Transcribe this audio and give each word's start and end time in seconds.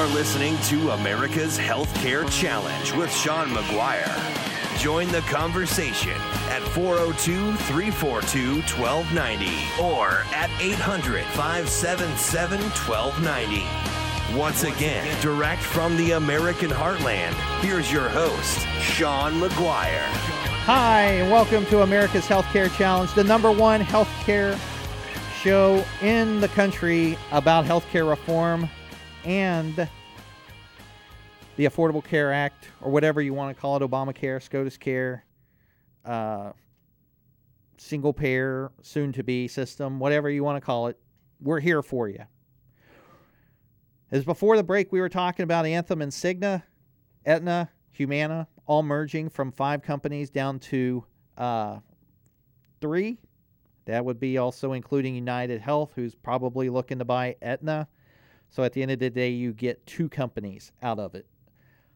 are 0.00 0.14
listening 0.14 0.56
to 0.62 0.92
America's 0.92 1.58
Healthcare 1.58 2.26
Challenge 2.30 2.92
with 2.94 3.12
Sean 3.12 3.48
McGuire. 3.48 4.78
Join 4.78 5.08
the 5.08 5.20
conversation 5.22 6.16
at 6.48 6.62
402 6.72 7.52
342 7.52 8.62
1290 8.80 9.82
or 9.82 10.24
at 10.34 10.48
800 10.58 11.22
577 11.26 12.60
1290. 12.62 14.38
Once 14.38 14.64
again, 14.64 15.20
direct 15.20 15.60
from 15.60 15.94
the 15.98 16.12
American 16.12 16.70
heartland, 16.70 17.34
here's 17.60 17.92
your 17.92 18.08
host, 18.08 18.60
Sean 18.80 19.34
McGuire. 19.34 20.06
Hi, 20.64 21.02
and 21.02 21.30
welcome 21.30 21.66
to 21.66 21.82
America's 21.82 22.24
Healthcare 22.24 22.74
Challenge, 22.74 23.12
the 23.12 23.24
number 23.24 23.52
one 23.52 23.82
healthcare 23.82 24.58
show 25.42 25.84
in 26.00 26.40
the 26.40 26.48
country 26.48 27.18
about 27.32 27.66
healthcare 27.66 28.08
reform 28.08 28.66
and 29.24 29.88
the 31.56 31.64
Affordable 31.66 32.02
Care 32.02 32.32
Act, 32.32 32.68
or 32.80 32.90
whatever 32.90 33.20
you 33.20 33.34
want 33.34 33.54
to 33.54 33.60
call 33.60 33.76
it 33.76 33.82
Obamacare, 33.82 34.42
SCOTUS 34.42 34.76
Care, 34.78 35.24
uh, 36.04 36.52
single 37.76 38.12
payer, 38.12 38.70
soon 38.82 39.12
to 39.12 39.22
be 39.22 39.48
system, 39.48 39.98
whatever 39.98 40.30
you 40.30 40.44
want 40.44 40.56
to 40.56 40.60
call 40.60 40.86
it. 40.86 40.98
We're 41.40 41.60
here 41.60 41.82
for 41.82 42.08
you. 42.08 42.24
As 44.10 44.24
before 44.24 44.56
the 44.56 44.62
break, 44.62 44.90
we 44.92 45.00
were 45.00 45.08
talking 45.08 45.44
about 45.44 45.66
Anthem 45.66 46.02
and 46.02 46.10
Cigna, 46.10 46.62
Aetna, 47.26 47.70
Humana, 47.92 48.48
all 48.66 48.82
merging 48.82 49.28
from 49.28 49.52
five 49.52 49.82
companies 49.82 50.30
down 50.30 50.58
to 50.58 51.04
uh, 51.38 51.78
three. 52.80 53.18
That 53.84 54.04
would 54.04 54.20
be 54.20 54.38
also 54.38 54.72
including 54.72 55.14
United 55.14 55.60
Health, 55.60 55.92
who's 55.94 56.14
probably 56.14 56.68
looking 56.68 56.98
to 56.98 57.04
buy 57.04 57.36
Aetna. 57.42 57.88
So 58.50 58.64
at 58.64 58.72
the 58.72 58.82
end 58.82 58.90
of 58.90 58.98
the 58.98 59.10
day, 59.10 59.30
you 59.30 59.52
get 59.52 59.86
two 59.86 60.08
companies 60.08 60.72
out 60.82 60.98
of 60.98 61.14
it. 61.14 61.26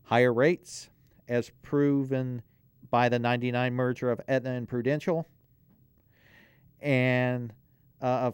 Higher 0.05 0.33
rates, 0.33 0.89
as 1.29 1.51
proven 1.63 2.43
by 2.91 3.09
the 3.09 3.19
99 3.19 3.75
merger 3.75 4.11
of 4.11 4.21
Aetna 4.29 4.53
and 4.53 4.69
Prudential, 4.69 5.27
and 6.81 7.53
uh, 8.01 8.31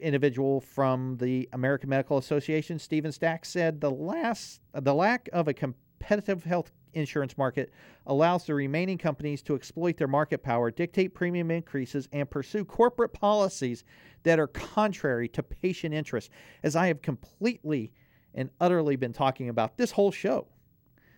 individual 0.00 0.60
from 0.60 1.16
the 1.18 1.48
American 1.52 1.88
Medical 1.88 2.18
Association, 2.18 2.78
Steven 2.78 3.12
Stack, 3.12 3.44
said 3.44 3.80
the 3.80 3.90
last 3.90 4.60
the 4.74 4.94
lack 4.94 5.28
of 5.32 5.46
a 5.46 5.54
competitive 6.02 6.42
health 6.42 6.72
insurance 6.94 7.38
market 7.38 7.72
allows 8.08 8.44
the 8.44 8.52
remaining 8.52 8.98
companies 8.98 9.40
to 9.40 9.54
exploit 9.54 9.96
their 9.96 10.08
market 10.08 10.42
power, 10.42 10.68
dictate 10.68 11.14
premium 11.14 11.48
increases, 11.52 12.08
and 12.12 12.28
pursue 12.28 12.64
corporate 12.64 13.12
policies 13.12 13.84
that 14.24 14.40
are 14.40 14.48
contrary 14.48 15.28
to 15.28 15.44
patient 15.44 15.94
interest. 15.94 16.30
As 16.64 16.74
I 16.74 16.88
have 16.88 17.00
completely 17.00 17.92
and 18.34 18.50
utterly 18.60 18.96
been 18.96 19.12
talking 19.12 19.48
about 19.48 19.76
this 19.76 19.92
whole 19.92 20.10
show, 20.10 20.48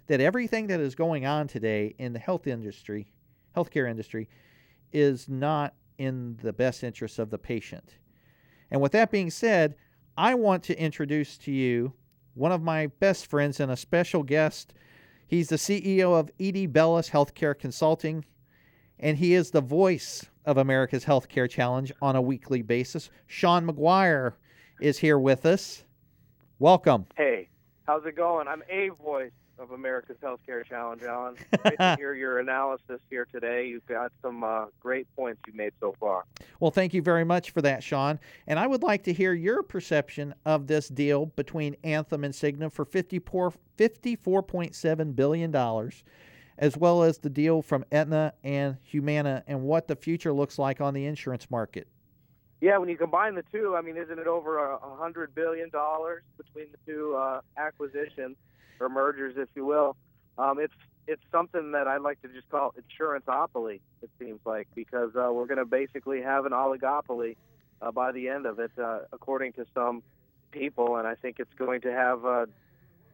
that 0.06 0.20
everything 0.20 0.66
that 0.66 0.80
is 0.80 0.94
going 0.94 1.24
on 1.24 1.48
today 1.48 1.94
in 1.98 2.12
the 2.12 2.18
health 2.18 2.46
industry, 2.46 3.06
healthcare 3.56 3.88
industry, 3.88 4.28
is 4.92 5.30
not 5.30 5.72
in 5.96 6.36
the 6.42 6.52
best 6.52 6.84
interest 6.84 7.18
of 7.18 7.30
the 7.30 7.38
patient. 7.38 7.96
And 8.70 8.82
with 8.82 8.92
that 8.92 9.10
being 9.10 9.30
said, 9.30 9.76
I 10.18 10.34
want 10.34 10.62
to 10.64 10.78
introduce 10.78 11.38
to 11.38 11.50
you 11.50 11.94
one 12.34 12.52
of 12.52 12.62
my 12.62 12.86
best 12.86 13.26
friends 13.26 13.60
and 13.60 13.70
a 13.70 13.76
special 13.76 14.22
guest. 14.22 14.74
He's 15.26 15.48
the 15.48 15.56
CEO 15.56 16.18
of 16.18 16.30
ED 16.38 16.72
Bellis 16.72 17.10
Healthcare 17.10 17.58
Consulting, 17.58 18.24
and 18.98 19.16
he 19.16 19.34
is 19.34 19.50
the 19.50 19.60
voice 19.60 20.26
of 20.44 20.58
America's 20.58 21.04
Healthcare 21.04 21.48
Challenge 21.48 21.92
on 22.02 22.16
a 22.16 22.22
weekly 22.22 22.62
basis. 22.62 23.10
Sean 23.26 23.66
McGuire 23.66 24.34
is 24.80 24.98
here 24.98 25.18
with 25.18 25.46
us. 25.46 25.84
Welcome. 26.58 27.06
Hey, 27.16 27.48
how's 27.86 28.04
it 28.04 28.16
going? 28.16 28.48
I'm 28.48 28.62
a 28.68 28.90
voice 29.02 29.32
of 29.58 29.72
America's 29.72 30.16
Healthcare 30.22 30.64
Challenge, 30.64 31.02
Alan. 31.02 31.34
Great 31.62 31.78
to 31.78 31.96
hear 31.96 32.14
your 32.14 32.38
analysis 32.38 33.00
here 33.10 33.26
today. 33.30 33.66
You've 33.66 33.84
got 33.86 34.10
some 34.22 34.42
uh, 34.44 34.66
great 34.80 35.06
points 35.14 35.42
you 35.46 35.52
made 35.54 35.74
so 35.80 35.94
far. 35.98 36.24
Well, 36.60 36.70
thank 36.70 36.94
you 36.94 37.02
very 37.02 37.24
much 37.24 37.50
for 37.50 37.60
that, 37.62 37.82
Sean. 37.82 38.20
And 38.46 38.56
I 38.58 38.66
would 38.66 38.82
like 38.82 39.04
to 39.04 39.12
hear 39.12 39.32
your 39.32 39.62
perception 39.62 40.34
of 40.44 40.66
this 40.66 40.88
deal 40.88 41.26
between 41.26 41.76
Anthem 41.84 42.24
and 42.24 42.34
Cigna 42.34 42.72
for 42.72 42.84
$54.7 42.84 45.16
billion, 45.16 45.56
as 46.58 46.76
well 46.76 47.02
as 47.02 47.18
the 47.18 47.30
deal 47.30 47.62
from 47.62 47.84
Aetna 47.92 48.34
and 48.42 48.76
Humana, 48.82 49.44
and 49.46 49.62
what 49.62 49.86
the 49.88 49.96
future 49.96 50.32
looks 50.32 50.58
like 50.58 50.80
on 50.80 50.94
the 50.94 51.04
insurance 51.06 51.50
market. 51.50 51.86
Yeah, 52.60 52.78
when 52.78 52.88
you 52.88 52.96
combine 52.96 53.34
the 53.34 53.44
two, 53.52 53.74
I 53.76 53.82
mean, 53.82 53.98
isn't 53.98 54.18
it 54.18 54.26
over 54.26 54.72
a 54.72 54.78
$100 54.78 55.34
billion 55.34 55.68
between 55.68 56.68
the 56.72 56.78
two 56.86 57.14
uh, 57.14 57.42
acquisitions? 57.58 58.36
Or 58.80 58.88
mergers, 58.88 59.34
if 59.36 59.48
you 59.54 59.64
will. 59.64 59.96
Um, 60.38 60.58
it's 60.58 60.74
it's 61.06 61.22
something 61.30 61.72
that 61.72 61.86
I'd 61.86 62.00
like 62.00 62.20
to 62.22 62.28
just 62.28 62.48
call 62.48 62.74
insurance 62.76 63.24
insuranceopoly. 63.26 63.80
It 64.02 64.10
seems 64.18 64.40
like 64.44 64.68
because 64.74 65.10
uh, 65.16 65.30
we're 65.32 65.46
going 65.46 65.58
to 65.58 65.66
basically 65.66 66.22
have 66.22 66.46
an 66.46 66.52
oligopoly 66.52 67.36
uh, 67.82 67.90
by 67.92 68.12
the 68.12 68.28
end 68.28 68.46
of 68.46 68.58
it, 68.58 68.70
uh, 68.82 69.00
according 69.12 69.52
to 69.54 69.66
some 69.74 70.02
people, 70.50 70.96
and 70.96 71.06
I 71.06 71.14
think 71.14 71.36
it's 71.38 71.52
going 71.58 71.82
to 71.82 71.92
have 71.92 72.24
uh, 72.24 72.46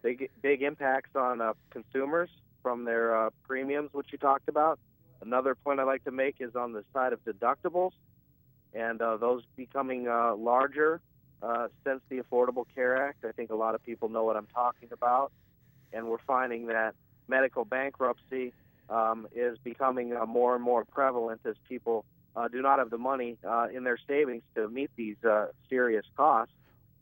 big 0.02 0.30
big 0.40 0.62
impacts 0.62 1.16
on 1.16 1.40
uh, 1.40 1.54
consumers 1.70 2.30
from 2.62 2.84
their 2.84 3.16
uh, 3.16 3.30
premiums, 3.46 3.90
which 3.92 4.08
you 4.12 4.18
talked 4.18 4.48
about. 4.48 4.78
Another 5.22 5.54
point 5.54 5.80
I 5.80 5.84
like 5.84 6.04
to 6.04 6.10
make 6.10 6.36
is 6.40 6.54
on 6.54 6.72
the 6.72 6.84
side 6.94 7.12
of 7.12 7.24
deductibles, 7.24 7.92
and 8.72 9.00
uh, 9.02 9.16
those 9.16 9.42
becoming 9.56 10.08
uh, 10.08 10.34
larger 10.36 11.00
uh, 11.42 11.68
since 11.84 12.00
the 12.08 12.20
Affordable 12.20 12.64
Care 12.74 13.08
Act. 13.08 13.24
I 13.24 13.32
think 13.32 13.50
a 13.50 13.54
lot 13.54 13.74
of 13.74 13.82
people 13.84 14.08
know 14.08 14.24
what 14.24 14.36
I'm 14.36 14.48
talking 14.54 14.90
about 14.92 15.32
and 15.92 16.06
we're 16.06 16.18
finding 16.26 16.66
that 16.66 16.94
medical 17.28 17.64
bankruptcy 17.64 18.52
um, 18.90 19.26
is 19.34 19.56
becoming 19.62 20.14
uh, 20.14 20.26
more 20.26 20.54
and 20.54 20.64
more 20.64 20.84
prevalent 20.84 21.40
as 21.44 21.54
people 21.68 22.04
uh, 22.36 22.48
do 22.48 22.62
not 22.62 22.78
have 22.78 22.90
the 22.90 22.98
money 22.98 23.36
uh, 23.48 23.66
in 23.72 23.84
their 23.84 23.98
savings 24.06 24.42
to 24.54 24.68
meet 24.68 24.90
these 24.96 25.16
uh, 25.24 25.46
serious 25.68 26.04
costs 26.16 26.54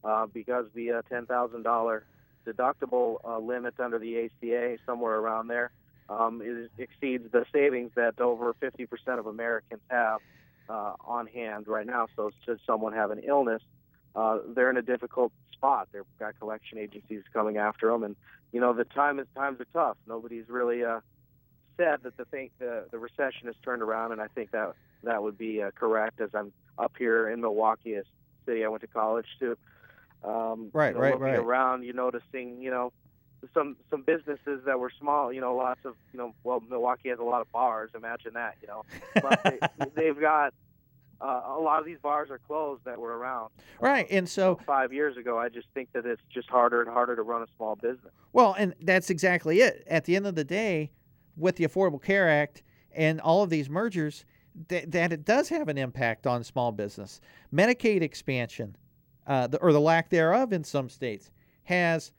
uh, 0.04 0.26
because 0.26 0.66
the 0.75 0.93
uh, 0.93 1.03
$10,000 1.10 2.00
deductible 2.47 3.43
limit 3.43 3.75
under 3.78 3.99
the 3.99 4.25
ACA, 4.25 4.76
somewhere 4.87 5.16
around 5.16 5.49
there, 5.49 5.70
um, 6.09 6.41
is, 6.43 6.70
exceeds 6.78 7.31
the 7.31 7.44
savings 7.53 7.91
that 7.94 8.19
over 8.20 8.55
50% 8.55 9.19
of 9.19 9.26
Americans 9.26 9.81
have 9.91 10.20
on 10.69 11.26
hand 11.26 11.66
right 11.66 11.87
now. 11.87 12.06
So, 12.16 12.31
should 12.44 12.60
someone 12.66 12.94
have 12.94 13.10
an 13.10 13.20
illness, 13.20 13.62
they're 14.15 14.70
in 14.70 14.78
a 14.78 14.82
difficult 14.82 15.32
spot. 15.59 15.89
They've 15.93 16.03
got 16.19 16.39
collection 16.39 16.79
agencies 16.79 17.23
coming 17.33 17.57
after 17.57 17.91
them, 17.91 18.05
and 18.05 18.17
you 18.53 18.61
know 18.61 18.73
the 18.73 18.85
time 18.85 19.19
is 19.19 19.27
times 19.35 19.61
are 19.61 19.67
tough. 19.73 19.97
Nobody's 20.07 20.49
really 20.49 20.85
uh, 20.85 21.01
said 21.77 22.01
that 22.03 22.17
the 22.17 22.25
thing 22.27 22.51
the 22.59 22.87
the 22.91 22.99
recession 22.99 23.47
has 23.47 23.57
turned 23.65 23.83
around, 23.83 24.13
and 24.13 24.21
I 24.21 24.29
think 24.29 24.53
that 24.53 24.75
that 25.05 25.23
would 25.23 25.39
be 25.39 25.63
uh, 25.63 25.71
correct. 25.73 26.21
As 26.21 26.31
I'm 26.35 26.53
up 26.79 26.93
here 26.99 27.29
in 27.29 27.41
Milwaukee, 27.41 27.95
a 27.95 28.03
city 28.47 28.65
I 28.65 28.69
went 28.69 28.83
to 28.83 28.89
college 28.89 29.27
to. 29.41 29.57
Um, 30.25 30.71
right, 30.73 30.89
you 30.89 30.95
know, 30.95 31.01
right, 31.01 31.21
right. 31.21 31.39
Around, 31.39 31.85
you're 31.85 31.95
noticing, 31.95 32.61
you 32.61 32.73
know, 32.73 32.93
some 33.55 33.77
some 33.89 34.03
businesses 34.03 34.63
that 34.67 34.81
were 34.81 34.91
small. 34.99 35.33
You 35.33 35.41
know, 35.41 35.55
lots 35.55 35.81
of, 35.85 35.95
you 36.13 36.19
know, 36.19 36.35
well, 36.43 36.61
Milwaukee 36.69 37.11
has 37.11 37.21
a 37.21 37.25
lot 37.25 37.41
of 37.41 37.51
bars. 37.53 37.91
Imagine 37.95 38.35
that, 38.35 38.57
you 38.61 38.67
know, 38.67 38.85
but 39.15 39.41
they, 39.45 39.87
they've 39.95 40.21
got 40.21 40.55
uh, 41.21 41.43
a 41.47 41.61
lot 41.61 41.81
of 41.81 41.87
these 41.87 41.99
bars 42.03 42.31
are 42.31 42.39
closed 42.39 42.84
that 42.84 42.99
were 42.99 43.17
around. 43.17 43.51
Right, 43.81 44.06
and 44.11 44.29
so 44.29 44.61
five 44.67 44.93
years 44.93 45.17
ago, 45.17 45.39
I 45.39 45.49
just 45.49 45.67
think 45.75 45.93
that 45.93 46.06
it's 46.06 46.23
just 46.33 46.49
harder 46.49 46.81
and 46.81 46.91
harder 46.91 47.17
to 47.17 47.23
run 47.23 47.43
a 47.43 47.47
small 47.56 47.77
business. 47.77 48.12
Well, 48.33 48.55
and 48.59 48.75
that's 48.81 49.11
exactly 49.11 49.61
it. 49.61 49.84
At 49.89 50.05
the 50.05 50.17
end 50.17 50.27
of 50.27 50.34
the 50.34 50.45
day, 50.45 50.93
with 51.37 51.56
the 51.56 51.65
Affordable 51.65 52.03
Care 52.03 52.29
Act 52.29 52.62
and 52.93 53.21
all 53.21 53.43
of 53.43 53.51
these 53.51 53.69
mergers, 53.69 54.25
th- 54.69 54.87
that 54.89 55.12
it 55.12 55.25
does 55.25 55.49
have 55.49 55.69
an 55.69 55.79
impact 55.79 56.27
on 56.27 56.45
small 56.45 56.73
business. 56.73 57.21
Medicaid 57.53 58.03
expansion, 58.03 58.76
uh, 59.26 59.47
the, 59.47 59.59
or 59.59 59.73
the 59.73 59.81
lack 59.81 60.11
thereof 60.11 60.53
in 60.53 60.65
some 60.65 60.88
states, 60.88 61.31
has 61.65 62.12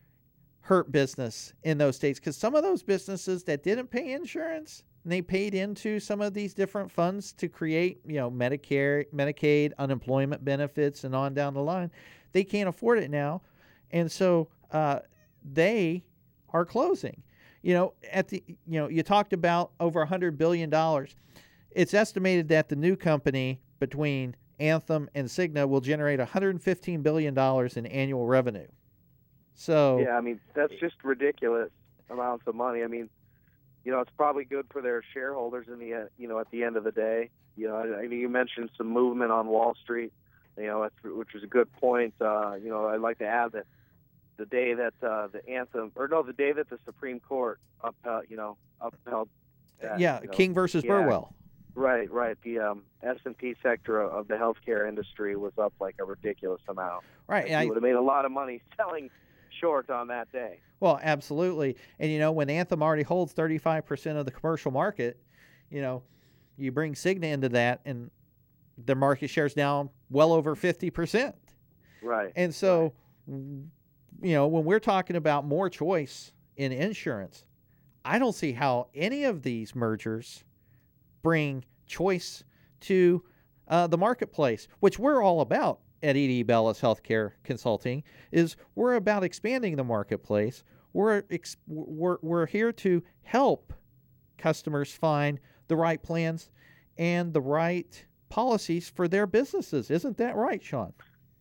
hurt 0.61 0.91
business 0.91 1.53
in 1.63 1.77
those 1.77 1.95
states 1.95 2.19
because 2.19 2.37
some 2.37 2.53
of 2.53 2.63
those 2.63 2.83
businesses 2.83 3.43
that 3.43 3.63
didn't 3.63 3.87
pay 3.87 4.11
insurance 4.13 4.83
and 5.03 5.11
they 5.11 5.21
paid 5.21 5.55
into 5.55 5.99
some 5.99 6.21
of 6.21 6.33
these 6.33 6.53
different 6.53 6.91
funds 6.91 7.31
to 7.33 7.47
create, 7.47 8.01
you 8.05 8.15
know, 8.15 8.29
Medicare, 8.29 9.05
Medicaid, 9.13 9.71
unemployment 9.77 10.43
benefits, 10.43 11.03
and 11.03 11.15
on 11.15 11.33
down 11.33 11.53
the 11.53 11.61
line. 11.61 11.91
They 12.31 12.43
can't 12.43 12.69
afford 12.69 12.99
it 12.99 13.09
now, 13.09 13.41
and 13.91 14.11
so 14.11 14.49
uh, 14.71 14.99
they 15.43 16.03
are 16.49 16.65
closing. 16.65 17.23
You 17.61 17.73
know, 17.73 17.93
at 18.11 18.27
the 18.27 18.43
you 18.47 18.79
know, 18.79 18.87
you 18.87 19.03
talked 19.03 19.33
about 19.33 19.71
over 19.79 20.05
hundred 20.05 20.37
billion 20.37 20.69
dollars. 20.69 21.15
It's 21.71 21.93
estimated 21.93 22.47
that 22.49 22.69
the 22.69 22.75
new 22.75 22.95
company 22.95 23.61
between 23.79 24.35
Anthem 24.59 25.09
and 25.15 25.27
Cigna 25.27 25.67
will 25.67 25.81
generate 25.81 26.19
115 26.19 27.01
billion 27.01 27.33
dollars 27.33 27.77
in 27.77 27.85
annual 27.85 28.25
revenue. 28.25 28.67
So 29.55 29.99
yeah, 29.99 30.17
I 30.17 30.21
mean 30.21 30.39
that's 30.53 30.73
just 30.79 30.95
ridiculous 31.03 31.69
amounts 32.09 32.47
of 32.47 32.55
money. 32.55 32.83
I 32.83 32.87
mean, 32.87 33.09
you 33.83 33.91
know, 33.91 33.99
it's 33.99 34.11
probably 34.15 34.45
good 34.45 34.65
for 34.71 34.81
their 34.81 35.01
shareholders 35.13 35.67
in 35.67 35.79
the 35.79 36.09
you 36.17 36.27
know 36.27 36.39
at 36.39 36.49
the 36.51 36.63
end 36.63 36.77
of 36.77 36.83
the 36.83 36.91
day. 36.91 37.29
You 37.55 37.67
know, 37.67 37.75
I, 37.75 38.03
I 38.03 38.07
mean, 38.07 38.19
you 38.19 38.29
mentioned 38.29 38.69
some 38.77 38.87
movement 38.87 39.31
on 39.31 39.47
Wall 39.47 39.75
Street, 39.83 40.13
you 40.57 40.67
know, 40.67 40.87
which 41.03 41.33
was 41.33 41.43
a 41.43 41.47
good 41.47 41.71
point. 41.73 42.13
Uh, 42.21 42.55
you 42.55 42.69
know, 42.69 42.87
I'd 42.87 43.01
like 43.01 43.19
to 43.19 43.27
add 43.27 43.53
that 43.53 43.65
the 44.37 44.45
day 44.45 44.73
that 44.73 44.93
uh, 45.03 45.27
the 45.27 45.47
anthem, 45.49 45.91
or 45.95 46.07
no, 46.07 46.23
the 46.23 46.33
day 46.33 46.51
that 46.51 46.69
the 46.69 46.79
Supreme 46.85 47.19
Court 47.19 47.59
upheld, 47.83 48.25
you 48.29 48.37
know, 48.37 48.57
upheld. 48.81 49.29
That, 49.81 49.99
yeah, 49.99 50.21
you 50.21 50.27
know, 50.27 50.33
King 50.33 50.53
versus 50.53 50.83
yeah. 50.83 50.89
Burwell. 50.89 51.33
Right, 51.75 52.11
right. 52.11 52.37
The 52.43 52.59
um, 52.59 52.83
S 53.03 53.17
and 53.25 53.37
P 53.37 53.55
sector 53.63 54.01
of 54.01 54.27
the 54.27 54.35
healthcare 54.35 54.87
industry 54.87 55.35
was 55.35 55.53
up 55.57 55.73
like 55.79 55.95
a 55.99 56.03
ridiculous 56.03 56.61
amount. 56.67 57.03
Right. 57.27 57.43
Like, 57.43 57.51
and 57.51 57.59
I- 57.59 57.65
would 57.65 57.75
have 57.75 57.83
made 57.83 57.95
a 57.95 58.01
lot 58.01 58.25
of 58.25 58.31
money 58.31 58.61
selling 58.77 59.09
short 59.59 59.89
on 59.89 60.07
that 60.07 60.31
day. 60.31 60.59
Well, 60.79 60.99
absolutely. 61.01 61.75
And 61.99 62.11
you 62.11 62.19
know, 62.19 62.31
when 62.31 62.49
Anthem 62.49 62.81
already 62.81 63.03
holds 63.03 63.33
35% 63.33 64.17
of 64.17 64.25
the 64.25 64.31
commercial 64.31 64.71
market, 64.71 65.19
you 65.69 65.81
know, 65.81 66.03
you 66.57 66.71
bring 66.71 66.93
Cigna 66.93 67.25
into 67.25 67.49
that 67.49 67.81
and 67.85 68.09
their 68.85 68.95
market 68.95 69.29
share's 69.29 69.53
down 69.53 69.89
well 70.09 70.31
over 70.33 70.55
50%. 70.55 71.33
Right. 72.01 72.31
And 72.35 72.53
so, 72.53 72.93
w- 73.27 73.63
you 74.21 74.33
know, 74.33 74.47
when 74.47 74.63
we're 74.63 74.79
talking 74.79 75.15
about 75.15 75.45
more 75.45 75.69
choice 75.69 76.31
in 76.57 76.71
insurance, 76.71 77.45
I 78.03 78.19
don't 78.19 78.33
see 78.33 78.53
how 78.53 78.87
any 78.95 79.25
of 79.25 79.41
these 79.43 79.75
mergers 79.75 80.43
bring 81.21 81.63
choice 81.85 82.43
to 82.81 83.23
uh, 83.67 83.87
the 83.87 83.97
marketplace, 83.97 84.67
which 84.79 84.97
we're 84.97 85.21
all 85.21 85.41
about 85.41 85.79
at 86.03 86.15
ED 86.15 86.47
Bellis 86.47 86.79
Healthcare 86.79 87.31
Consulting. 87.43 88.03
Is 88.31 88.55
we're 88.75 88.95
about 88.95 89.23
expanding 89.23 89.75
the 89.75 89.83
marketplace. 89.83 90.63
We're 90.93 91.23
ex- 91.29 91.57
we're 91.67 92.17
we're 92.21 92.45
here 92.45 92.71
to 92.73 93.03
help 93.23 93.73
customers 94.37 94.91
find 94.91 95.39
the 95.67 95.75
right 95.75 96.01
plans 96.01 96.49
and 96.97 97.33
the 97.33 97.41
right 97.41 98.05
policies 98.29 98.89
for 98.89 99.07
their 99.07 99.27
businesses. 99.27 99.91
Isn't 99.91 100.17
that 100.17 100.35
right, 100.35 100.63
Sean? 100.63 100.93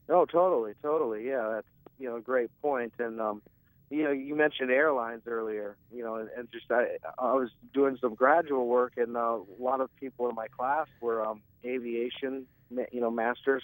Oh, 0.08 0.24
totally, 0.24 0.72
totally. 0.82 1.26
Yeah, 1.26 1.50
that's 1.54 1.68
you 1.98 2.08
know 2.08 2.16
a 2.16 2.20
great 2.20 2.50
point. 2.60 2.92
And 2.98 3.20
um, 3.20 3.42
you 3.90 4.04
know, 4.04 4.10
you 4.10 4.34
mentioned 4.34 4.70
airlines 4.70 5.22
earlier. 5.26 5.76
You 5.94 6.04
know, 6.04 6.16
and, 6.16 6.28
and 6.36 6.48
just 6.52 6.70
I, 6.70 6.98
I 7.18 7.32
was 7.34 7.50
doing 7.72 7.96
some 8.00 8.14
graduate 8.14 8.66
work, 8.66 8.94
and 8.96 9.16
uh, 9.16 9.38
a 9.38 9.42
lot 9.58 9.80
of 9.80 9.94
people 9.96 10.28
in 10.28 10.34
my 10.34 10.48
class 10.48 10.86
were 11.00 11.24
um, 11.24 11.42
aviation, 11.64 12.46
you 12.70 13.00
know, 13.00 13.10
masters 13.10 13.62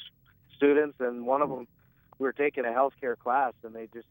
students, 0.57 0.97
and 1.01 1.27
one 1.27 1.43
of 1.43 1.51
them 1.51 1.67
we 2.19 2.25
were 2.25 2.33
taking 2.33 2.65
a 2.65 2.69
healthcare 2.69 3.19
class, 3.19 3.53
and 3.65 3.75
they 3.75 3.89
just 3.93 4.07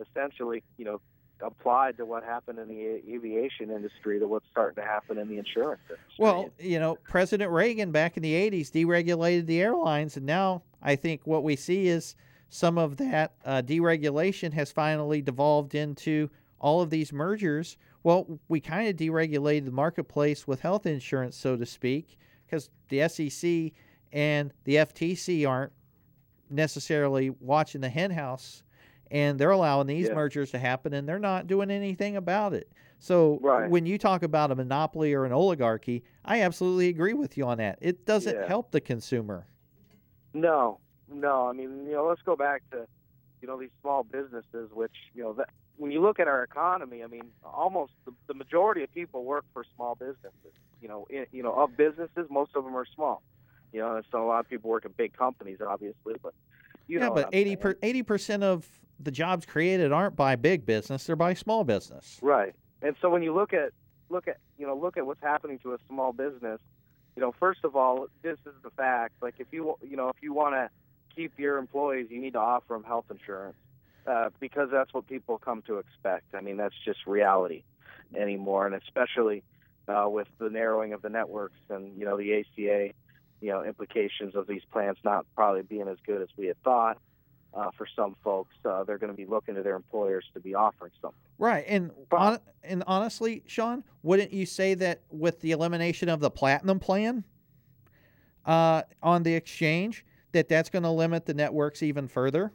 essentially, 0.00 0.62
you 0.78 0.84
know, 0.84 1.00
applied 1.42 1.96
to 1.96 2.06
what 2.06 2.22
happened 2.22 2.58
in 2.58 2.68
the 2.68 3.02
aviation 3.12 3.70
industry 3.70 4.18
to 4.18 4.28
what's 4.28 4.46
starting 4.50 4.76
to 4.76 4.88
happen 4.88 5.18
in 5.18 5.28
the 5.28 5.38
insurance 5.38 5.80
industry. 5.88 6.16
Well, 6.18 6.50
you 6.58 6.78
know, 6.78 6.96
President 7.08 7.50
Reagan 7.50 7.90
back 7.90 8.16
in 8.16 8.22
the 8.22 8.32
80s 8.32 8.70
deregulated 8.70 9.46
the 9.46 9.60
airlines, 9.60 10.16
and 10.16 10.24
now 10.24 10.62
I 10.80 10.96
think 10.96 11.22
what 11.24 11.42
we 11.42 11.56
see 11.56 11.88
is 11.88 12.14
some 12.48 12.78
of 12.78 12.96
that 12.98 13.32
uh, 13.44 13.62
deregulation 13.62 14.52
has 14.52 14.70
finally 14.70 15.20
devolved 15.20 15.74
into 15.74 16.30
all 16.60 16.80
of 16.80 16.90
these 16.90 17.12
mergers. 17.12 17.76
Well, 18.04 18.38
we 18.48 18.60
kind 18.60 18.88
of 18.88 18.96
deregulated 18.96 19.64
the 19.64 19.72
marketplace 19.72 20.46
with 20.46 20.60
health 20.60 20.86
insurance, 20.86 21.36
so 21.36 21.56
to 21.56 21.66
speak, 21.66 22.18
because 22.46 22.70
the 22.88 23.08
SEC 23.08 23.72
and 24.12 24.52
the 24.64 24.76
FTC 24.76 25.48
aren't 25.48 25.72
necessarily 26.52 27.30
watching 27.30 27.80
the 27.80 27.88
henhouse 27.88 28.62
and 29.10 29.38
they're 29.38 29.50
allowing 29.50 29.86
these 29.86 30.08
Yeah. 30.08 30.14
mergers 30.14 30.50
to 30.52 30.58
happen 30.58 30.94
and 30.94 31.08
they're 31.08 31.18
not 31.18 31.46
doing 31.46 31.70
anything 31.70 32.16
about 32.16 32.54
it. 32.54 32.70
So 32.98 33.38
Right. 33.42 33.68
when 33.68 33.84
you 33.84 33.98
talk 33.98 34.22
about 34.22 34.50
a 34.50 34.54
monopoly 34.54 35.12
or 35.12 35.24
an 35.24 35.32
oligarchy, 35.32 36.04
I 36.24 36.42
absolutely 36.42 36.88
agree 36.88 37.14
with 37.14 37.36
you 37.36 37.46
on 37.46 37.58
that. 37.58 37.78
It 37.80 38.06
doesn't 38.06 38.34
Yeah. 38.36 38.46
help 38.46 38.70
the 38.70 38.80
consumer. 38.80 39.46
No, 40.34 40.78
no. 41.08 41.48
I 41.48 41.52
mean, 41.52 41.86
you 41.86 41.92
know, 41.92 42.06
let's 42.06 42.22
go 42.22 42.36
back 42.36 42.62
to, 42.70 42.86
you 43.40 43.48
know, 43.48 43.58
these 43.58 43.70
small 43.80 44.02
businesses, 44.04 44.70
which, 44.72 44.94
you 45.14 45.22
know, 45.22 45.32
that, 45.34 45.50
when 45.76 45.90
you 45.90 46.00
look 46.00 46.20
at 46.20 46.28
our 46.28 46.42
economy, 46.42 47.02
I 47.02 47.06
mean, 47.08 47.32
almost 47.44 47.92
the, 48.04 48.12
the 48.28 48.34
majority 48.34 48.82
of 48.84 48.92
people 48.92 49.24
work 49.24 49.44
for 49.52 49.64
small 49.74 49.94
businesses. 49.94 50.54
You 50.80 50.88
know, 50.88 51.06
i 51.10 51.26
you 51.32 51.42
know, 51.42 51.52
of 51.52 51.76
businesses, 51.76 52.28
most 52.30 52.56
of 52.56 52.64
them 52.64 52.76
are 52.76 52.86
small. 52.86 53.22
You 53.72 53.80
know, 53.80 53.96
and 53.96 54.04
so 54.10 54.24
a 54.24 54.26
lot 54.26 54.40
of 54.40 54.48
people 54.48 54.70
work 54.70 54.84
in 54.84 54.92
big 54.92 55.16
companies, 55.16 55.58
obviously, 55.66 56.14
but 56.22 56.34
you 56.86 56.98
yeah, 56.98 57.08
know, 57.08 57.14
but 57.14 57.30
80 57.32 57.50
saying. 57.50 57.56
per, 57.58 57.74
80% 57.74 58.42
of 58.42 58.66
the 59.00 59.10
jobs 59.10 59.46
created 59.46 59.92
aren't 59.92 60.16
by 60.16 60.36
big 60.36 60.66
business, 60.66 61.04
they're 61.06 61.16
by 61.16 61.34
small 61.34 61.64
business. 61.64 62.18
Right. 62.22 62.54
And 62.82 62.96
so 63.00 63.08
when 63.10 63.22
you 63.22 63.34
look 63.34 63.52
at 63.52 63.72
look 64.08 64.28
at 64.28 64.36
you 64.58 64.66
know 64.66 64.76
look 64.76 64.96
at 64.96 65.06
what's 65.06 65.22
happening 65.22 65.58
to 65.60 65.74
a 65.74 65.78
small 65.88 66.12
business, 66.12 66.60
you 67.16 67.22
know, 67.22 67.32
first 67.38 67.60
of 67.64 67.76
all, 67.76 68.08
this 68.22 68.38
is 68.46 68.54
the 68.62 68.70
fact. 68.70 69.14
Like 69.22 69.34
if 69.38 69.46
you 69.52 69.76
you 69.82 69.96
know 69.96 70.08
if 70.08 70.16
you 70.20 70.32
want 70.32 70.54
to 70.54 70.68
keep 71.14 71.38
your 71.38 71.58
employees, 71.58 72.08
you 72.10 72.20
need 72.20 72.34
to 72.34 72.40
offer 72.40 72.74
them 72.74 72.84
health 72.84 73.06
insurance 73.10 73.56
uh, 74.06 74.30
because 74.40 74.68
that's 74.70 74.92
what 74.92 75.06
people 75.06 75.38
come 75.38 75.62
to 75.62 75.78
expect. 75.78 76.34
I 76.34 76.40
mean, 76.40 76.56
that's 76.56 76.74
just 76.84 77.06
reality 77.06 77.64
anymore, 78.14 78.66
and 78.66 78.74
especially 78.74 79.42
uh, 79.88 80.08
with 80.08 80.28
the 80.38 80.50
narrowing 80.50 80.92
of 80.92 81.02
the 81.02 81.08
networks 81.08 81.58
and 81.70 81.96
you 81.98 82.04
know 82.04 82.16
the 82.16 82.40
ACA, 82.40 82.92
you 83.42 83.50
know, 83.50 83.64
implications 83.64 84.34
of 84.36 84.46
these 84.46 84.62
plans 84.70 84.96
not 85.04 85.26
probably 85.34 85.62
being 85.62 85.88
as 85.88 85.98
good 86.06 86.22
as 86.22 86.28
we 86.36 86.46
had 86.46 86.62
thought. 86.62 86.98
Uh, 87.54 87.70
for 87.76 87.86
some 87.94 88.16
folks, 88.24 88.54
uh, 88.64 88.82
they're 88.84 88.96
going 88.96 89.12
to 89.12 89.16
be 89.16 89.26
looking 89.26 89.54
to 89.54 89.62
their 89.62 89.76
employers 89.76 90.24
to 90.32 90.40
be 90.40 90.54
offering 90.54 90.90
something. 91.02 91.18
Right. 91.36 91.62
And 91.68 91.90
hon- 92.10 92.38
and 92.62 92.82
honestly, 92.86 93.42
Sean, 93.46 93.84
wouldn't 94.02 94.32
you 94.32 94.46
say 94.46 94.72
that 94.72 95.02
with 95.10 95.42
the 95.42 95.50
elimination 95.50 96.08
of 96.08 96.20
the 96.20 96.30
platinum 96.30 96.80
plan 96.80 97.24
uh, 98.46 98.84
on 99.02 99.22
the 99.22 99.34
exchange, 99.34 100.06
that 100.32 100.48
that's 100.48 100.70
going 100.70 100.84
to 100.84 100.90
limit 100.90 101.26
the 101.26 101.34
networks 101.34 101.82
even 101.82 102.08
further? 102.08 102.54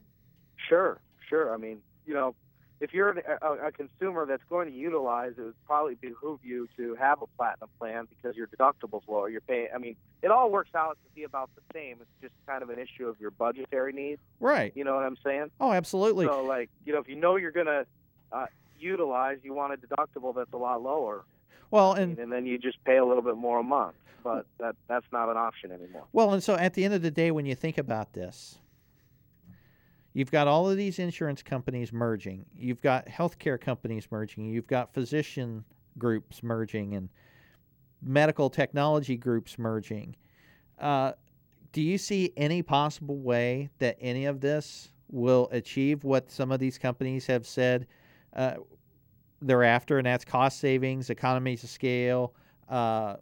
Sure, 0.67 0.99
sure. 1.29 1.53
I 1.53 1.57
mean, 1.57 1.79
you 2.07 2.15
know, 2.15 2.33
if 2.79 2.93
you're 2.93 3.09
a, 3.09 3.67
a 3.67 3.71
consumer 3.71 4.25
that's 4.25 4.43
going 4.49 4.71
to 4.71 4.77
utilize, 4.77 5.33
it 5.37 5.41
would 5.41 5.65
probably 5.65 5.95
behoove 5.95 6.39
you 6.43 6.67
to 6.77 6.95
have 6.95 7.21
a 7.21 7.27
platinum 7.37 7.69
plan 7.79 8.07
because 8.09 8.35
your 8.35 8.47
deductible's 8.47 9.03
lower. 9.07 9.29
You're 9.29 9.41
paying. 9.41 9.69
I 9.73 9.77
mean, 9.79 9.95
it 10.21 10.29
all 10.29 10.51
works 10.51 10.69
out 10.75 10.97
to 11.03 11.15
be 11.15 11.23
about 11.23 11.49
the 11.55 11.61
same. 11.73 11.97
It's 12.01 12.09
just 12.21 12.33
kind 12.45 12.61
of 12.61 12.69
an 12.69 12.77
issue 12.79 13.07
of 13.07 13.19
your 13.19 13.31
budgetary 13.31 13.93
needs. 13.93 14.21
Right. 14.39 14.71
You 14.75 14.83
know 14.83 14.93
what 14.95 15.03
I'm 15.03 15.17
saying? 15.23 15.49
Oh, 15.59 15.71
absolutely. 15.71 16.27
So, 16.27 16.43
like, 16.43 16.69
you 16.85 16.93
know, 16.93 16.99
if 16.99 17.09
you 17.09 17.15
know 17.15 17.35
you're 17.35 17.51
gonna 17.51 17.85
uh, 18.31 18.45
utilize, 18.79 19.39
you 19.43 19.53
want 19.53 19.73
a 19.73 19.77
deductible 19.77 20.35
that's 20.35 20.53
a 20.53 20.57
lot 20.57 20.81
lower, 20.83 21.23
well, 21.71 21.93
and, 21.93 22.11
and 22.11 22.19
and 22.19 22.31
then 22.31 22.45
you 22.45 22.57
just 22.57 22.83
pay 22.83 22.97
a 22.97 23.05
little 23.05 23.23
bit 23.23 23.37
more 23.37 23.59
a 23.59 23.63
month. 23.63 23.95
But 24.23 24.45
that 24.59 24.75
that's 24.87 25.05
not 25.11 25.29
an 25.29 25.37
option 25.37 25.71
anymore. 25.71 26.03
well, 26.11 26.33
and 26.33 26.43
so 26.43 26.55
at 26.55 26.73
the 26.73 26.83
end 26.83 26.93
of 26.93 27.01
the 27.01 27.11
day, 27.11 27.31
when 27.31 27.45
you 27.45 27.55
think 27.55 27.77
about 27.77 28.13
this, 28.13 28.57
you've 30.17 30.31
got 30.31 30.47
all 30.47 30.67
of 30.67 30.75
these 30.77 30.97
insurance 30.97 31.43
companies 31.43 31.93
merging. 31.93 32.43
You've 32.57 32.81
got 32.81 33.05
healthcare 33.05 33.61
companies 33.61 34.07
merging. 34.09 34.45
You've 34.45 34.65
got 34.65 34.91
physician 34.91 35.63
groups 35.99 36.41
merging 36.41 36.95
and 36.95 37.09
medical 38.01 38.49
technology 38.49 39.15
groups 39.15 39.59
merging. 39.59 40.15
Uh, 40.79 41.11
do 41.71 41.83
you 41.83 41.99
see 41.99 42.33
any 42.35 42.63
possible 42.63 43.19
way 43.19 43.69
that 43.77 43.95
any 44.01 44.25
of 44.25 44.41
this 44.41 44.91
will 45.11 45.49
achieve 45.51 46.03
what 46.03 46.31
some 46.31 46.51
of 46.51 46.59
these 46.59 46.79
companies 46.79 47.27
have 47.27 47.45
said 47.45 47.85
uh, 48.35 48.55
they're 49.39 49.63
after, 49.63 49.99
and 49.99 50.07
that's 50.07 50.25
cost 50.25 50.59
savings, 50.59 51.11
economies 51.11 51.63
of 51.63 51.69
scale? 51.69 52.33
Uh, 52.67 53.17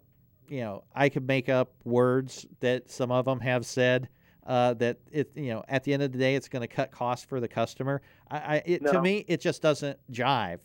you 0.47 0.61
know, 0.61 0.85
I 0.95 1.09
could 1.09 1.27
make 1.27 1.49
up 1.49 1.73
words 1.83 2.45
that 2.61 2.89
some 2.89 3.11
of 3.11 3.25
them 3.25 3.41
have 3.41 3.65
said 3.65 4.07
uh, 4.45 4.73
that 4.75 4.97
it, 5.11 5.31
you 5.35 5.49
know, 5.49 5.63
at 5.67 5.83
the 5.83 5.93
end 5.93 6.03
of 6.03 6.11
the 6.11 6.17
day, 6.17 6.35
it's 6.35 6.47
going 6.47 6.61
to 6.61 6.67
cut 6.67 6.91
costs 6.91 7.25
for 7.25 7.39
the 7.39 7.47
customer. 7.47 8.01
I, 8.29 8.37
I 8.37 8.63
it, 8.65 8.85
to 8.87 9.01
me, 9.01 9.25
it 9.27 9.41
just 9.41 9.61
doesn't 9.61 9.99
jive 10.11 10.59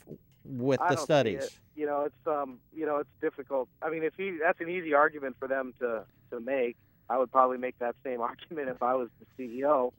with 0.45 0.81
I 0.81 0.95
the 0.95 1.01
studies. 1.01 1.61
You 1.77 1.87
know, 1.87 2.03
it's 2.03 2.27
um, 2.27 2.59
you 2.75 2.87
know, 2.87 2.99
it's 2.99 3.11
difficult. 3.21 3.69
I 3.83 3.91
mean, 3.91 4.03
if 4.03 4.15
he, 4.17 4.37
that's 4.43 4.61
an 4.61 4.69
easy 4.69 4.95
argument 4.95 5.37
for 5.39 5.49
them 5.49 5.75
to 5.81 6.05
to 6.31 6.41
make. 6.41 6.77
I 7.09 7.19
would 7.19 7.33
probably 7.33 7.59
make 7.59 7.79
that 7.81 7.97
same 8.05 8.21
argument 8.21 8.69
if 8.69 8.83
I 8.83 8.95
was 8.95 9.09
the 9.19 9.27
CEO. 9.43 9.93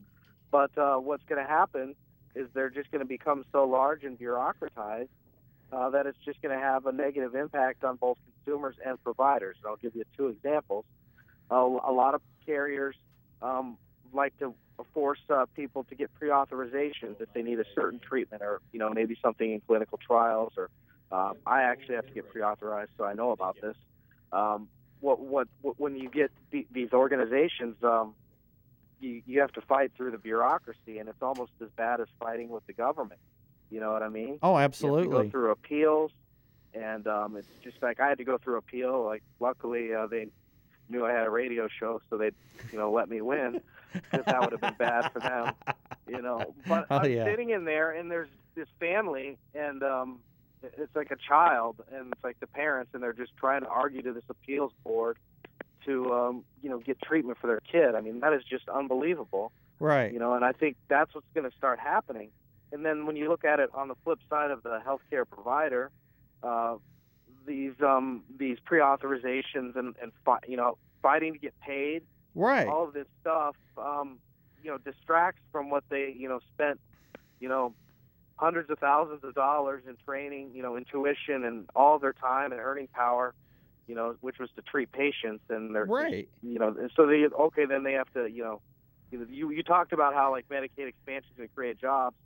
But 0.50 0.76
uh, 0.76 0.96
what's 0.96 1.24
going 1.24 1.42
to 1.42 1.48
happen 1.48 1.94
is 2.34 2.48
they're 2.54 2.70
just 2.70 2.90
going 2.90 3.00
to 3.00 3.06
become 3.06 3.44
so 3.52 3.64
large 3.64 4.04
and 4.04 4.18
bureaucratized 4.18 5.08
uh, 5.72 5.90
that 5.90 6.06
it's 6.06 6.18
just 6.24 6.40
going 6.42 6.56
to 6.56 6.62
have 6.62 6.86
a 6.86 6.92
negative 6.92 7.34
impact 7.34 7.84
on 7.84 7.96
both 7.96 8.18
consumers 8.44 8.76
and 8.84 9.02
providers. 9.02 9.56
And 9.62 9.70
I'll 9.70 9.76
give 9.76 9.94
you 9.94 10.04
two 10.16 10.28
examples. 10.28 10.84
Uh, 11.50 11.56
a 11.56 11.92
lot 11.92 12.14
of 12.14 12.22
carriers 12.46 12.96
um, 13.42 13.76
like 14.12 14.36
to 14.38 14.54
force 14.94 15.20
uh, 15.30 15.46
people 15.54 15.84
to 15.84 15.94
get 15.94 16.12
pre-authorizations 16.14 17.20
if 17.20 17.32
they 17.34 17.42
need 17.42 17.60
a 17.60 17.64
certain 17.74 17.98
treatment 17.98 18.42
or 18.42 18.60
you 18.72 18.78
know 18.78 18.90
maybe 18.90 19.16
something 19.22 19.52
in 19.52 19.60
clinical 19.60 19.98
trials 19.98 20.52
or 20.56 20.70
um, 21.12 21.34
I 21.46 21.62
actually 21.62 21.96
have 21.96 22.06
to 22.06 22.12
get 22.12 22.30
pre-authorized 22.30 22.90
so 22.96 23.04
I 23.04 23.12
know 23.12 23.32
about 23.32 23.56
this. 23.60 23.76
Um, 24.32 24.68
what, 25.00 25.20
what 25.20 25.48
what 25.60 25.78
when 25.78 25.96
you 25.96 26.08
get 26.08 26.30
the, 26.50 26.66
these 26.72 26.92
organizations, 26.92 27.76
um, 27.82 28.14
you 29.00 29.20
you 29.26 29.40
have 29.40 29.52
to 29.52 29.60
fight 29.60 29.92
through 29.96 30.12
the 30.12 30.18
bureaucracy, 30.18 30.98
and 30.98 31.08
it's 31.08 31.20
almost 31.20 31.52
as 31.60 31.68
bad 31.76 32.00
as 32.00 32.06
fighting 32.18 32.48
with 32.48 32.66
the 32.66 32.72
government. 32.72 33.20
You 33.70 33.80
know 33.80 33.92
what 33.92 34.02
I 34.02 34.08
mean? 34.08 34.38
Oh, 34.42 34.56
absolutely. 34.56 35.04
You 35.04 35.10
have 35.10 35.18
to 35.18 35.24
go 35.24 35.30
through 35.30 35.50
appeals, 35.50 36.12
and 36.72 37.06
um, 37.06 37.36
it's 37.36 37.48
just 37.62 37.82
like 37.82 38.00
I 38.00 38.08
had 38.08 38.18
to 38.18 38.24
go 38.24 38.38
through 38.38 38.56
appeal. 38.56 39.04
Like 39.04 39.22
luckily 39.40 39.92
uh, 39.92 40.06
they 40.06 40.28
knew 40.92 41.04
I 41.04 41.12
had 41.12 41.26
a 41.26 41.30
radio 41.30 41.66
show, 41.80 42.00
so 42.08 42.16
they 42.16 42.30
you 42.72 42.78
know 42.78 42.92
let 42.92 43.08
me 43.08 43.20
win 43.20 43.60
because 43.92 44.24
that 44.26 44.40
would 44.40 44.52
have 44.52 44.60
been 44.60 44.76
bad 44.78 45.10
for 45.12 45.20
them. 45.20 45.54
you 46.06 46.22
know. 46.22 46.54
But 46.68 46.86
Oh, 46.90 46.98
I'm 46.98 47.10
yeah. 47.10 47.24
sitting 47.24 47.50
in 47.50 47.64
there, 47.64 47.90
and 47.90 48.10
there's 48.10 48.28
this 48.54 48.68
family, 48.78 49.38
and 49.54 49.82
um, 49.82 50.20
it's 50.62 50.94
like 50.94 51.10
a 51.10 51.16
child, 51.16 51.76
and 51.92 52.12
it's 52.12 52.22
like 52.22 52.38
the 52.40 52.46
parents, 52.46 52.90
and 52.94 53.02
they're 53.02 53.12
just 53.12 53.32
trying 53.36 53.62
to 53.62 53.68
argue 53.68 54.02
to 54.02 54.12
this 54.12 54.24
appeals 54.28 54.72
board 54.84 55.16
to, 55.86 56.12
um, 56.12 56.44
you 56.62 56.70
know, 56.70 56.78
get 56.78 57.00
treatment 57.02 57.36
for 57.40 57.48
their 57.48 57.60
kid. 57.60 57.94
I 57.96 58.00
mean, 58.00 58.20
that 58.20 58.32
is 58.32 58.42
just 58.44 58.68
unbelievable 58.68 59.50
Right. 59.80 60.12
you 60.12 60.20
know 60.20 60.34
and 60.34 60.44
i 60.44 60.52
think 60.52 60.76
that's 60.88 61.12
what's 61.12 61.26
going 61.34 61.50
to 61.50 61.56
start 61.56 61.80
happening 61.80 62.28
and 62.70 62.84
then 62.86 63.04
when 63.04 63.16
you 63.16 63.28
look 63.28 63.44
at 63.44 63.58
it 63.58 63.68
on 63.74 63.88
the 63.88 63.96
flip 64.04 64.20
side 64.30 64.52
of 64.52 64.62
the 64.62 64.78
healthcare 64.86 65.24
provider 65.28 65.90
uh, 66.44 66.76
these 67.46 67.72
um, 67.84 68.24
these 68.38 68.58
pre-authorizations 68.64 69.76
and, 69.76 69.94
and 70.00 70.12
fi- 70.24 70.38
you 70.46 70.56
know 70.56 70.76
fighting 71.02 71.32
to 71.34 71.38
get 71.38 71.54
paid 71.66 72.02
Right. 72.34 72.66
all 72.66 72.84
of 72.84 72.94
this 72.94 73.06
stuff 73.20 73.56
um, 73.76 74.18
you 74.62 74.70
know 74.70 74.78
distracts 74.78 75.42
from 75.50 75.70
what 75.70 75.84
they 75.90 76.14
you 76.16 76.28
know 76.28 76.40
spent 76.54 76.80
you 77.40 77.48
know 77.48 77.74
hundreds 78.36 78.70
of 78.70 78.78
thousands 78.78 79.20
of 79.24 79.34
dollars 79.34 79.82
in 79.86 79.96
training 80.08 80.52
you 80.54 80.62
know 80.62 80.76
in 80.76 80.84
tuition 80.90 81.44
and 81.44 81.68
all 81.76 81.98
their 81.98 82.14
time 82.14 82.52
and 82.52 82.60
earning 82.60 82.88
power 82.94 83.34
you 83.86 83.94
know 83.94 84.14
which 84.20 84.36
was 84.38 84.48
to 84.56 84.62
treat 84.62 84.90
patients 84.92 85.44
and 85.50 85.74
they're 85.74 85.86
Right. 85.86 86.28
you 86.42 86.58
know, 86.58 86.68
and 86.78 86.90
so 86.96 87.06
they 87.06 87.24
okay, 87.26 87.66
then 87.66 87.84
they 87.84 87.92
have 87.92 88.10
to, 88.14 88.26
you 88.28 88.42
know, 88.42 88.60
you 89.10 89.18
know, 89.18 89.26
you 89.30 89.50
you 89.50 89.62
talked 89.62 89.92
about 89.92 90.14
how 90.14 90.30
like 90.30 90.44
Medicaid 90.52 90.88
expansion 90.88 91.28
is 91.30 91.36
going 91.36 91.48
to 91.48 91.54
create 91.54 91.80
jobs. 91.80 92.16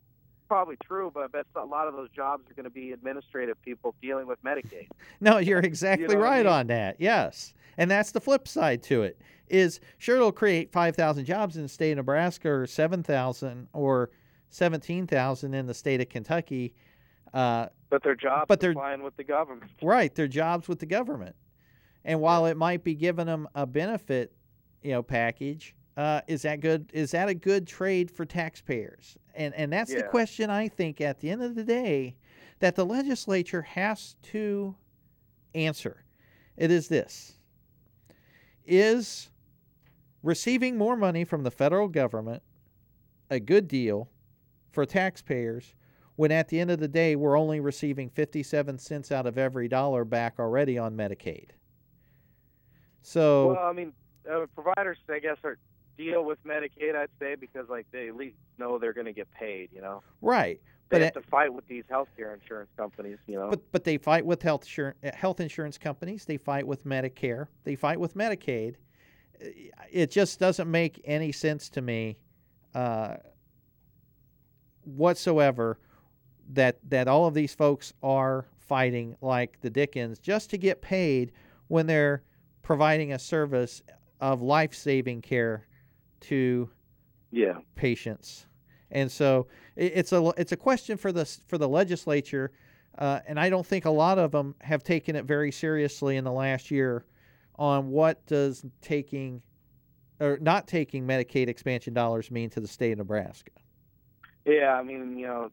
Probably 0.49 0.77
true, 0.85 1.11
but 1.13 1.25
I 1.25 1.27
bet 1.27 1.47
a 1.57 1.65
lot 1.65 1.89
of 1.89 1.95
those 1.95 2.09
jobs 2.11 2.49
are 2.51 2.55
going 2.55 2.65
to 2.65 2.71
be 2.71 2.93
administrative 2.93 3.61
people 3.63 3.95
dealing 4.01 4.27
with 4.27 4.43
Medicaid. 4.45 4.89
No, 5.21 5.39
you're 5.39 5.59
exactly 5.61 6.07
know 6.09 6.15
what 6.21 6.27
I 6.27 6.31
right 6.31 6.45
mean? 6.47 6.53
on 6.53 6.67
that. 6.69 6.97
Yes. 7.01 7.55
And 7.79 7.91
that's 7.91 8.13
the 8.13 8.21
flip 8.21 8.47
side 8.47 8.83
to 8.85 9.03
it. 9.03 9.21
Is 9.49 9.81
sure 9.99 10.17
it'll 10.17 10.31
create 10.33 10.71
5,000 10.73 11.25
jobs 11.25 11.57
in 11.57 11.63
the 11.63 11.69
state 11.69 11.93
of 11.93 11.97
Nebraska 11.99 12.51
or 12.51 12.67
7,000 12.67 13.69
or 13.73 14.11
17,000 14.51 15.55
in 15.55 15.67
the 15.67 15.75
state 15.75 16.01
of 16.01 16.09
Kentucky. 16.09 16.75
Uh, 17.33 17.67
But 17.91 18.03
their 18.03 18.15
jobs 18.15 18.47
But 18.49 18.61
they're- 18.61 18.73
flying 18.73 19.03
with 19.03 19.17
the 19.17 19.25
government. 19.25 19.71
right, 19.83 20.15
they're 20.15 20.29
jobs 20.29 20.69
with 20.69 20.79
the 20.81 20.87
government. 20.87 21.35
And 22.05 22.21
while 22.21 22.47
it 22.47 22.57
might 22.57 22.85
be 22.85 22.95
giving 22.95 23.27
them 23.27 23.49
a 23.55 23.67
benefit, 23.67 24.33
you 24.83 24.93
know, 24.93 25.03
package, 25.03 25.75
uh, 25.97 26.21
is 26.27 26.43
that 26.43 26.61
good? 26.61 26.91
Is 26.93 27.13
that 27.13 27.29
a 27.29 27.35
good 27.35 27.67
trade 27.67 28.11
for 28.11 28.25
taxpayers? 28.25 29.17
And 29.35 29.55
and 29.55 29.73
that's 29.73 29.95
the 29.95 30.03
question 30.03 30.51
I 30.51 30.69
think 30.69 31.01
at 31.01 31.21
the 31.21 31.31
end 31.31 31.43
of 31.43 31.55
the 31.55 31.65
day 31.65 32.17
that 32.59 32.75
the 32.77 32.85
legislature 32.85 33.63
has 33.63 34.17
to 34.25 34.75
answer. 35.55 36.05
It 36.57 36.71
is 36.71 36.89
this: 36.89 37.39
Is 38.67 39.31
receiving 40.23 40.77
more 40.77 40.97
money 40.97 41.25
from 41.25 41.45
the 41.45 41.51
federal 41.51 41.89
government 41.89 42.43
a 43.31 43.41
good 43.41 43.67
deal 43.67 44.11
for 44.73 44.85
taxpayers? 44.85 45.75
When 46.17 46.33
at 46.33 46.49
the 46.49 46.61
end 46.61 46.71
of 46.71 46.81
the 46.81 46.89
day, 46.89 47.15
we're 47.15 47.39
only 47.39 47.61
receiving 47.61 48.09
57 48.09 48.79
cents 48.79 49.13
out 49.13 49.27
of 49.27 49.37
every 49.37 49.69
dollar 49.69 50.03
back 50.03 50.37
already 50.39 50.79
on 50.79 50.97
Medicaid. 50.97 51.51
So, 53.03 53.49
Well, 53.49 53.67
I 53.67 53.73
mean, 53.75 53.93
uh, 54.31 54.47
providers, 54.55 54.97
I 55.11 55.19
guess, 55.19 55.37
are 55.45 55.59
deal 55.97 56.25
with 56.25 56.43
Medicaid. 56.45 56.95
I'd 56.95 57.09
say 57.19 57.35
because 57.35 57.69
like 57.69 57.87
they 57.93 58.09
at 58.09 58.17
least 58.17 58.37
know 58.59 58.79
they're 58.79 58.93
going 58.93 59.07
to 59.07 59.13
get 59.13 59.31
paid. 59.33 59.71
You 59.73 59.81
know, 59.81 60.03
right. 60.21 60.61
they 60.89 60.99
But 60.99 61.03
have 61.03 61.13
to 61.15 61.31
fight 61.31 61.53
with 61.53 61.67
these 61.69 61.85
healthcare 61.91 62.35
insurance 62.35 62.71
companies. 62.77 63.19
You 63.27 63.37
know, 63.37 63.51
But 63.51 63.73
but 63.73 63.85
they 63.85 63.99
fight 63.99 64.25
with 64.25 64.43
health 64.43 64.63
insurance 64.63 64.99
health 65.15 65.41
insurance 65.41 65.79
companies. 65.79 66.25
They 66.25 66.37
fight 66.37 66.67
with 66.67 66.85
Medicare. 66.85 67.47
They 67.65 67.77
fight 67.77 67.99
with 68.01 68.15
Medicaid. 68.15 68.77
It 69.91 70.11
just 70.11 70.39
doesn't 70.41 70.71
make 70.71 71.01
any 71.05 71.31
sense 71.33 71.69
to 71.71 71.83
me 71.83 72.17
uh, 72.75 73.17
whatsoever 74.85 75.79
that 76.53 76.79
that 76.89 77.09
all 77.09 77.27
of 77.27 77.35
these 77.35 77.55
folks 77.55 77.93
are 78.03 78.47
fighting 78.59 79.17
like 79.21 79.61
the 79.61 79.71
Dickens 79.71 80.19
just 80.19 80.51
to 80.51 80.59
get 80.59 80.81
paid 80.81 81.33
when 81.69 81.87
they're 81.87 82.23
providing 82.63 83.13
a 83.13 83.19
service 83.19 83.83
of 84.21 84.43
life 84.43 84.75
saving 84.75 85.23
care 85.23 85.67
to 86.23 86.69
yeah, 87.31 87.59
patients. 87.75 88.47
And 88.91 89.11
so 89.11 89.47
it- 89.75 89.93
it's 89.97 90.13
a 90.13 90.33
it's 90.37 90.53
a 90.53 90.57
question 90.57 90.97
for 90.97 91.13
the 91.13 91.25
for 91.25 91.59
the 91.59 91.69
legislature, 91.69 92.53
uh, 92.99 93.21
and 93.27 93.39
I 93.41 93.51
don't 93.51 93.67
think 93.67 93.85
a 93.85 93.91
lot 93.91 94.19
of 94.19 94.31
them 94.33 94.55
have 94.61 94.83
taken 94.83 95.17
it 95.17 95.25
very 95.25 95.51
seriously 95.53 96.17
in 96.17 96.25
the 96.25 96.33
last 96.33 96.71
year 96.71 97.05
on 97.59 97.91
what 97.91 98.25
does 98.27 98.65
taking 98.81 99.43
or 100.21 100.39
not 100.41 100.67
taking 100.67 101.07
Medicaid 101.07 101.49
expansion 101.49 101.93
dollars 101.95 102.31
mean 102.31 102.49
to 102.51 102.61
the 102.61 102.69
state 102.69 102.93
of 102.93 102.99
Nebraska. 102.99 103.51
yeah. 104.47 104.75
I 104.75 104.83
mean, 104.83 105.19
you 105.19 105.27
know, 105.27 105.51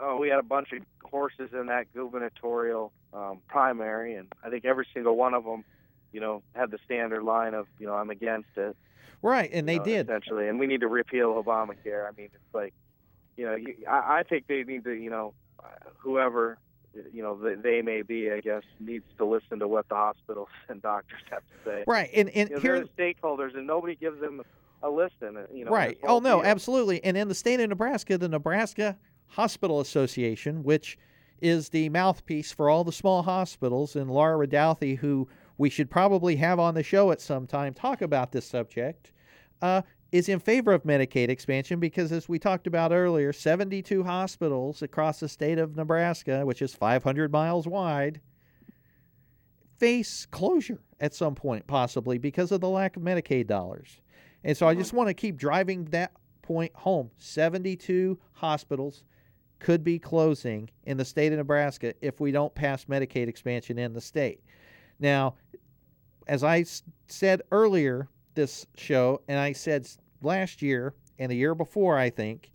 oh, 0.00 0.16
we 0.18 0.28
had 0.28 0.38
a 0.38 0.42
bunch 0.42 0.72
of 0.72 0.80
horses 1.02 1.50
in 1.52 1.66
that 1.66 1.92
gubernatorial 1.94 2.92
um, 3.14 3.38
primary, 3.48 4.14
and 4.16 4.28
I 4.44 4.50
think 4.50 4.64
every 4.64 4.86
single 4.92 5.16
one 5.16 5.34
of 5.34 5.44
them, 5.44 5.64
you 6.12 6.20
know, 6.20 6.42
had 6.54 6.70
the 6.70 6.78
standard 6.84 7.22
line 7.22 7.54
of, 7.54 7.66
you 7.78 7.86
know, 7.86 7.94
I'm 7.94 8.10
against 8.10 8.50
it. 8.56 8.76
Right, 9.22 9.50
and 9.52 9.68
they 9.68 9.78
know, 9.78 9.84
did. 9.84 10.08
essentially, 10.08 10.48
and 10.48 10.58
we 10.58 10.66
need 10.66 10.80
to 10.80 10.88
repeal 10.88 11.42
Obamacare. 11.42 12.06
I 12.08 12.12
mean, 12.16 12.30
it's 12.32 12.54
like, 12.54 12.72
you 13.36 13.44
know, 13.46 13.54
you, 13.54 13.74
I, 13.88 14.20
I 14.20 14.22
think 14.28 14.46
they 14.48 14.62
need 14.64 14.84
to, 14.84 14.92
you 14.92 15.10
know, 15.10 15.34
whoever, 15.98 16.58
you 17.12 17.22
know, 17.22 17.36
they, 17.36 17.54
they 17.54 17.82
may 17.82 18.02
be, 18.02 18.30
I 18.30 18.40
guess, 18.40 18.62
needs 18.78 19.04
to 19.18 19.24
listen 19.24 19.58
to 19.60 19.68
what 19.68 19.88
the 19.88 19.94
hospitals 19.94 20.48
and 20.68 20.80
doctors 20.82 21.20
have 21.30 21.40
to 21.40 21.54
say. 21.70 21.84
Right, 21.86 22.10
and 22.14 22.28
and 22.30 22.48
You 22.50 22.56
know, 22.56 22.62
here 22.62 22.80
the 22.80 23.02
stakeholders, 23.02 23.56
and 23.56 23.66
nobody 23.66 23.94
gives 23.96 24.20
them 24.20 24.42
a 24.82 24.88
listen. 24.90 25.36
uh, 25.36 25.42
You 25.52 25.66
know, 25.66 25.70
right. 25.70 25.98
Oh 26.02 26.18
no, 26.20 26.40
deal. 26.40 26.50
absolutely. 26.50 27.04
And 27.04 27.16
in 27.16 27.28
the 27.28 27.34
state 27.34 27.60
of 27.60 27.68
Nebraska, 27.68 28.16
the 28.16 28.28
Nebraska 28.28 28.96
Hospital 29.28 29.80
Association, 29.80 30.62
which 30.62 30.96
is 31.40 31.68
the 31.70 31.88
mouthpiece 31.90 32.52
for 32.52 32.68
all 32.68 32.84
the 32.84 32.92
small 32.92 33.22
hospitals, 33.22 33.96
and 33.96 34.10
Laura 34.10 34.46
Redoutey, 34.46 34.98
who 34.98 35.28
we 35.60 35.68
should 35.68 35.90
probably 35.90 36.36
have 36.36 36.58
on 36.58 36.72
the 36.72 36.82
show 36.82 37.10
at 37.10 37.20
some 37.20 37.46
time, 37.46 37.74
talk 37.74 38.00
about 38.00 38.32
this 38.32 38.46
subject, 38.46 39.12
uh, 39.60 39.82
is 40.10 40.30
in 40.30 40.38
favor 40.38 40.72
of 40.72 40.84
Medicaid 40.84 41.28
expansion 41.28 41.78
because, 41.78 42.12
as 42.12 42.30
we 42.30 42.38
talked 42.38 42.66
about 42.66 42.92
earlier, 42.92 43.30
72 43.30 44.02
hospitals 44.02 44.80
across 44.80 45.20
the 45.20 45.28
state 45.28 45.58
of 45.58 45.76
Nebraska, 45.76 46.46
which 46.46 46.62
is 46.62 46.72
500 46.72 47.30
miles 47.30 47.68
wide, 47.68 48.22
face 49.76 50.24
closure 50.30 50.80
at 50.98 51.12
some 51.12 51.34
point, 51.34 51.66
possibly 51.66 52.16
because 52.16 52.52
of 52.52 52.62
the 52.62 52.68
lack 52.70 52.96
of 52.96 53.02
Medicaid 53.02 53.46
dollars. 53.46 54.00
And 54.42 54.56
so 54.56 54.66
I 54.66 54.74
just 54.74 54.94
want 54.94 55.08
to 55.08 55.14
keep 55.14 55.36
driving 55.36 55.84
that 55.90 56.12
point 56.40 56.72
home. 56.74 57.10
72 57.18 58.18
hospitals 58.32 59.04
could 59.58 59.84
be 59.84 59.98
closing 59.98 60.70
in 60.84 60.96
the 60.96 61.04
state 61.04 61.32
of 61.32 61.38
Nebraska 61.38 61.92
if 62.00 62.18
we 62.18 62.32
don't 62.32 62.54
pass 62.54 62.86
Medicaid 62.86 63.28
expansion 63.28 63.78
in 63.78 63.92
the 63.92 64.00
state. 64.00 64.40
Now, 65.00 65.34
as 66.26 66.44
I 66.44 66.64
said 67.08 67.42
earlier 67.50 68.08
this 68.34 68.66
show, 68.76 69.22
and 69.26 69.38
I 69.38 69.52
said 69.52 69.88
last 70.22 70.62
year 70.62 70.94
and 71.18 71.30
the 71.30 71.36
year 71.36 71.54
before, 71.54 71.98
I 71.98 72.10
think, 72.10 72.50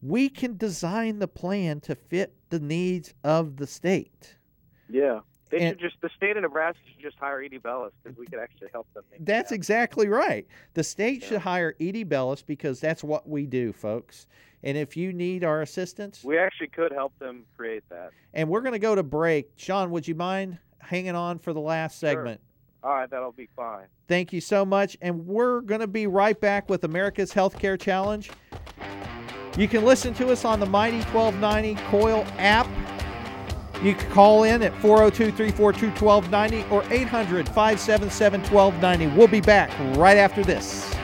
we 0.00 0.28
can 0.28 0.56
design 0.56 1.18
the 1.18 1.28
plan 1.28 1.80
to 1.80 1.94
fit 1.94 2.34
the 2.50 2.60
needs 2.60 3.14
of 3.24 3.56
the 3.56 3.66
state. 3.66 4.36
Yeah. 4.88 5.20
They 5.50 5.58
And- 5.60 5.68
should 5.80 5.90
just 5.90 6.00
the 6.00 6.10
state 6.16 6.36
of 6.36 6.42
Nebraska 6.42 6.80
should 6.92 7.02
just 7.02 7.18
hire 7.18 7.40
Edie 7.42 7.58
Bellis 7.58 7.92
because 8.02 8.18
we 8.18 8.26
could 8.26 8.38
actually 8.38 8.68
help 8.72 8.92
them. 8.94 9.04
make 9.10 9.24
That's 9.24 9.50
that. 9.50 9.54
exactly 9.54 10.08
right. 10.08 10.46
The 10.74 10.82
state 10.84 11.22
Yeah. 11.22 11.28
should 11.28 11.40
hire 11.40 11.74
Edie 11.80 12.04
Bellis 12.04 12.42
because 12.42 12.80
that's 12.80 13.04
what 13.04 13.28
we 13.28 13.46
do, 13.46 13.72
folks. 13.72 14.26
And 14.62 14.76
if 14.78 14.96
you 14.96 15.12
need 15.12 15.44
our 15.44 15.60
assistance, 15.62 16.24
We 16.24 16.38
actually 16.38 16.68
could 16.68 16.90
help 16.92 17.16
them 17.18 17.44
create 17.56 17.84
that. 17.90 18.10
and 18.32 18.48
we're 18.48 18.62
going 18.62 18.72
to 18.72 18.78
go 18.78 18.94
to 18.94 19.02
break. 19.02 19.52
Sean, 19.56 19.90
would 19.90 20.08
you 20.08 20.14
mind 20.14 20.58
hanging 20.78 21.14
on 21.14 21.38
for 21.38 21.52
the 21.52 21.60
last 21.60 22.00
Sure. 22.00 22.10
segment? 22.10 22.40
All 22.82 22.94
right, 22.94 23.08
that'll 23.08 23.32
be 23.32 23.48
fine. 23.56 23.86
Thank 24.08 24.32
you 24.32 24.40
so 24.42 24.64
much. 24.64 24.96
And 25.00 25.26
we're 25.26 25.62
going 25.62 25.80
to 25.80 25.86
be 25.86 26.06
right 26.06 26.38
back 26.38 26.68
with 26.68 26.84
America's 26.84 27.32
Healthcare 27.32 27.80
Challenge. 27.80 28.30
You 29.56 29.68
can 29.68 29.84
listen 29.84 30.12
to 30.14 30.30
us 30.30 30.44
on 30.44 30.60
the 30.60 30.66
Mighty 30.66 31.00
1290 31.12 31.76
KOIL 31.90 32.26
app. 32.38 32.66
You 33.82 33.94
can 33.94 34.10
call 34.10 34.44
in 34.44 34.62
at 34.62 34.72
402 34.80 35.30
342 35.32 35.86
1290 36.04 36.68
or 36.70 36.82
800 36.92 37.46
577 37.48 38.40
1290. 38.42 39.16
We'll 39.16 39.28
be 39.28 39.40
back 39.40 39.70
right 39.96 40.16
after 40.16 40.42
this. 40.42 40.94